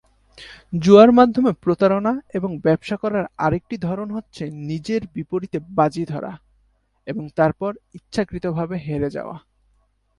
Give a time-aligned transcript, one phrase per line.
[0.73, 6.33] জুয়ার মাধ্যমে প্রতারণা এবং ব্যবসা করার আরেকটি ধরন হচ্ছে নিজের বিপরীতে বাজি ধরা
[7.07, 9.37] এবং তারপর ইচ্ছাকৃত ভাবে হেরে যাওয়া।